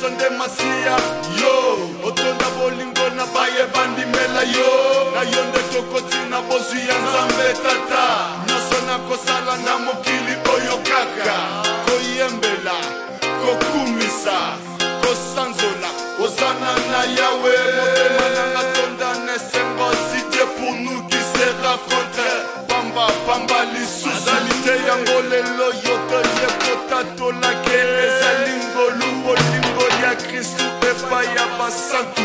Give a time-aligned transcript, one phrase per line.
[0.00, 0.96] nyonso nde masiya
[1.40, 8.04] yo otonda bolingo na baye bandimela yo na yo nde tokotina bozwi ya nzambe tata
[8.46, 11.36] nyonso nakosala na mokili oyo kaka
[11.84, 12.76] koyembela
[13.40, 14.36] kokumisa
[15.00, 15.90] kosanzola
[16.24, 22.30] ozana na yawe motema nanga tonda na esengo sidie pour nous qui sera contre
[22.68, 28.19] pamba pamba lisusu azali te yango lelo yo toyekota tolakere
[30.10, 32.22] ya kristu epai ya basantu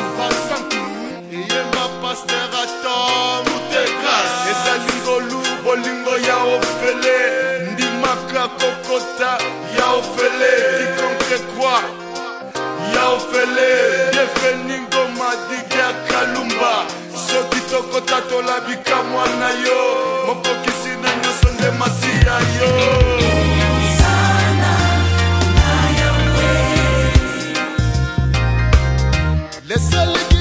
[1.37, 3.43] eyemba paster atom
[4.51, 7.17] ezali ngolu bolingo ya ofele
[7.73, 9.29] ndimaka kokota
[9.77, 10.51] ya ofele
[10.85, 11.77] kikonke kwa
[12.95, 13.67] ya ofele
[14.15, 16.73] defeningo madigi ya kalumba
[17.27, 19.79] soki tokota tolabika mwana yo
[20.27, 22.94] mokokisi na nyonso nde masiya yo
[29.75, 30.34] Es el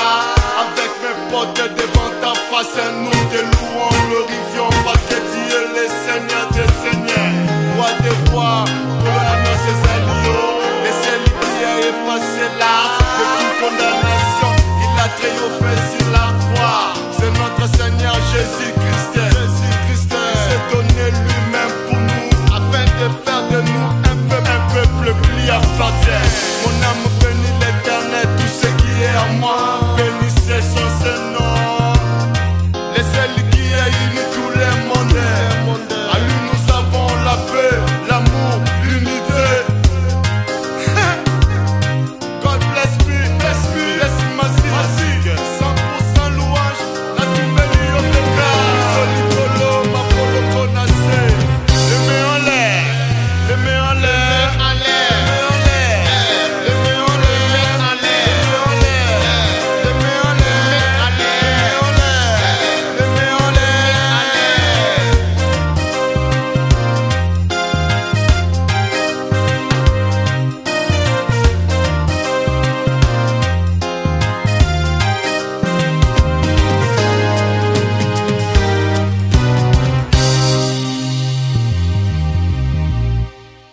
[0.61, 2.02] Avec mes potes devant
[26.65, 27.12] Mon amour